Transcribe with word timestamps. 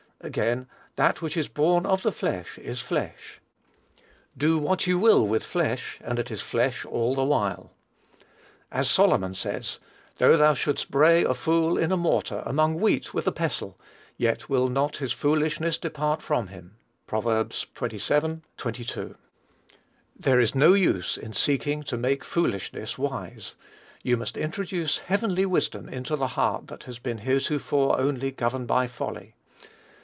Again, 0.23 0.67
"that 0.97 1.23
which 1.23 1.35
is 1.35 1.47
born 1.47 1.83
of 1.87 2.03
the 2.03 2.11
flesh 2.11 2.59
is 2.59 2.79
flesh." 2.79 3.39
Do 4.37 4.59
what 4.59 4.85
you 4.85 4.99
will 4.99 5.27
with 5.27 5.43
flesh, 5.43 5.97
and 6.03 6.19
it 6.19 6.29
is 6.29 6.41
flesh 6.41 6.85
all 6.85 7.15
the 7.15 7.23
while. 7.23 7.71
As 8.71 8.87
Solomon 8.87 9.33
says, 9.33 9.79
"Though 10.19 10.37
thou 10.37 10.53
shouldest 10.53 10.91
bray 10.91 11.23
a 11.23 11.33
fool 11.33 11.75
in 11.75 11.91
a 11.91 11.97
mortar, 11.97 12.43
among 12.45 12.75
wheat 12.75 13.15
with 13.15 13.25
a 13.25 13.31
pestle, 13.31 13.79
yet 14.15 14.47
will 14.47 14.69
not 14.69 14.97
his 14.97 15.11
foolishness 15.11 15.79
depart 15.79 16.21
from 16.21 16.49
him." 16.49 16.75
(Prov. 17.07 17.25
xxvii. 17.51 18.41
22.) 18.57 19.15
There 20.15 20.39
is 20.39 20.53
no 20.53 20.73
use 20.75 21.17
in 21.17 21.33
seeking 21.33 21.81
to 21.81 21.97
make 21.97 22.23
foolishness 22.23 22.95
wise: 22.95 23.55
you 24.03 24.17
must 24.17 24.37
introduce 24.37 24.99
heavenly 24.99 25.47
wisdom 25.47 25.89
into 25.89 26.15
the 26.15 26.27
heart 26.37 26.67
that 26.67 26.83
has 26.83 26.99
been 26.99 27.17
heretofore 27.17 27.99
only 27.99 28.29
governed 28.29 28.67
by 28.67 28.85
folly. 28.85 29.33